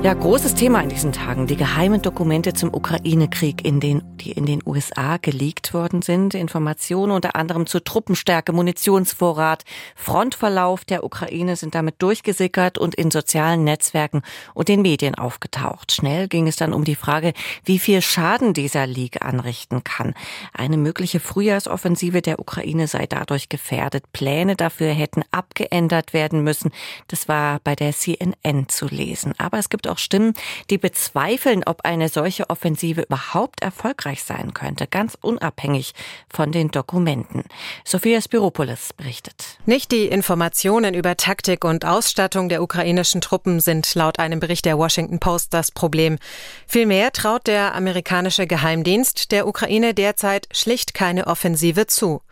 [0.00, 1.48] Ja, großes Thema in diesen Tagen.
[1.48, 6.34] Die geheimen Dokumente zum Ukraine-Krieg, in den, die in den USA geleakt worden sind.
[6.34, 9.64] Informationen unter anderem zur Truppenstärke, Munitionsvorrat,
[9.96, 14.22] Frontverlauf der Ukraine sind damit durchgesickert und in sozialen Netzwerken
[14.54, 15.90] und den Medien aufgetaucht.
[15.90, 17.32] Schnell ging es dann um die Frage,
[17.64, 20.14] wie viel Schaden dieser Leak anrichten kann.
[20.54, 24.04] Eine mögliche Frühjahrsoffensive der Ukraine sei dadurch gefährdet.
[24.12, 26.70] Pläne dafür hätten abgeändert werden müssen.
[27.08, 29.34] Das war bei der CNN zu lesen.
[29.38, 30.34] Aber es gibt auch Stimmen,
[30.70, 35.94] die bezweifeln, ob eine solche Offensive überhaupt erfolgreich sein könnte, ganz unabhängig
[36.28, 37.44] von den Dokumenten.
[37.84, 39.58] Sophia Spiropoulos berichtet.
[39.66, 44.78] Nicht die Informationen über Taktik und Ausstattung der ukrainischen Truppen sind laut einem Bericht der
[44.78, 46.18] Washington Post das Problem.
[46.66, 52.22] Vielmehr traut der amerikanische Geheimdienst der Ukraine derzeit schlicht keine Offensive zu.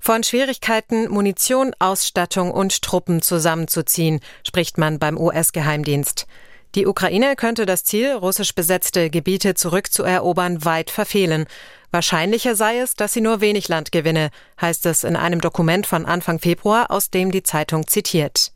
[0.00, 6.26] Von Schwierigkeiten, Munition, Ausstattung und Truppen zusammenzuziehen, spricht man beim US-Geheimdienst.
[6.74, 11.46] Die Ukraine könnte das Ziel, russisch besetzte Gebiete zurückzuerobern, weit verfehlen.
[11.92, 14.30] Wahrscheinlicher sei es, dass sie nur wenig Land gewinne,
[14.60, 18.52] heißt es in einem Dokument von Anfang Februar, aus dem die Zeitung zitiert.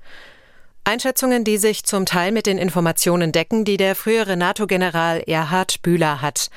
[0.82, 6.20] Einschätzungen, die sich zum Teil mit den Informationen decken, die der frühere NATO-General Erhard Bühler
[6.20, 6.50] hat.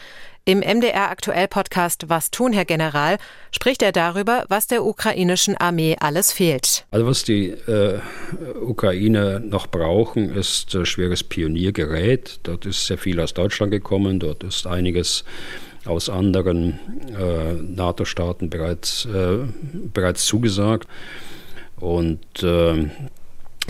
[0.43, 3.19] Im MDR Aktuell Podcast Was tun, Herr General,
[3.51, 6.87] spricht er darüber, was der ukrainischen Armee alles fehlt.
[6.89, 7.99] Also was die äh,
[8.59, 12.39] Ukraine noch brauchen, ist äh, schweres Pioniergerät.
[12.41, 15.25] Dort ist sehr viel aus Deutschland gekommen, dort ist einiges
[15.85, 16.79] aus anderen
[17.15, 19.45] äh, NATO-Staaten bereits, äh,
[19.93, 20.87] bereits zugesagt.
[21.75, 22.89] Und äh,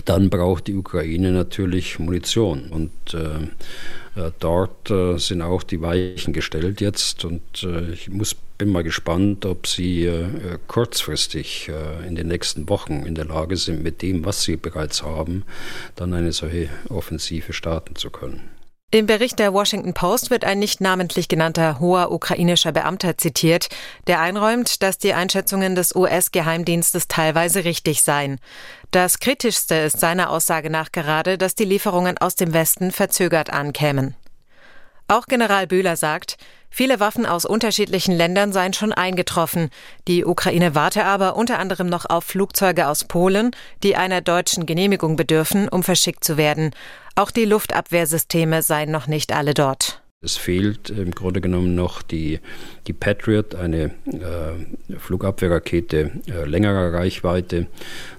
[0.04, 2.70] dann braucht die Ukraine natürlich Munition.
[2.70, 8.34] Und äh, äh, dort äh, sind auch die Weichen gestellt jetzt und äh, ich muss,
[8.58, 10.08] bin mal gespannt, ob sie
[10.68, 11.68] kurzfristig
[12.06, 15.42] in den nächsten Wochen in der Lage sind, mit dem, was sie bereits haben,
[15.96, 18.50] dann eine solche Offensive starten zu können.
[18.94, 23.70] Im Bericht der Washington Post wird ein nicht namentlich genannter hoher ukrainischer Beamter zitiert,
[24.06, 28.38] der einräumt, dass die Einschätzungen des US-Geheimdienstes teilweise richtig seien.
[28.90, 34.14] Das Kritischste ist seiner Aussage nach gerade, dass die Lieferungen aus dem Westen verzögert ankämen.
[35.08, 36.36] Auch General Bühler sagt,
[36.70, 39.70] viele Waffen aus unterschiedlichen Ländern seien schon eingetroffen.
[40.08, 43.50] Die Ukraine warte aber unter anderem noch auf Flugzeuge aus Polen,
[43.82, 46.70] die einer deutschen Genehmigung bedürfen, um verschickt zu werden.
[47.14, 50.01] Auch die Luftabwehrsysteme seien noch nicht alle dort.
[50.24, 52.38] Es fehlt im Grunde genommen noch die,
[52.86, 57.66] die Patriot, eine äh, Flugabwehrrakete äh, längerer Reichweite.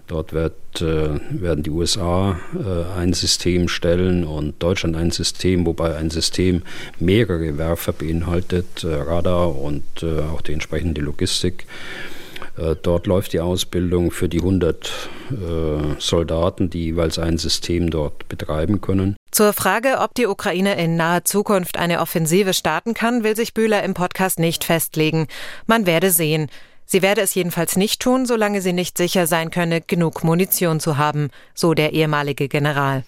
[0.07, 5.95] Dort wird, äh, werden die USA äh, ein System stellen und Deutschland ein System, wobei
[5.95, 6.63] ein System
[6.99, 11.65] mehrere Werfer beinhaltet, äh, Radar und äh, auch die entsprechende Logistik.
[12.57, 14.91] Äh, dort läuft die Ausbildung für die 100
[15.31, 15.35] äh,
[15.99, 19.15] Soldaten, die jeweils ein System dort betreiben können.
[19.33, 23.81] Zur Frage, ob die Ukraine in naher Zukunft eine Offensive starten kann, will sich Bühler
[23.81, 25.27] im Podcast nicht festlegen.
[25.65, 26.51] Man werde sehen.
[26.85, 30.99] Sie werde es jedenfalls nicht tun, solange sie nicht sicher sein könne, genug Munition zu
[30.99, 33.05] haben, so der ehemalige General.